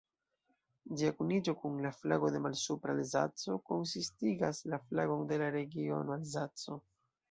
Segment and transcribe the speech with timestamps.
[1.01, 6.85] Ĝia kuniĝo kun la flago de Malsupra-Alzaco konsistigas la flagon de la regiono Alzaco.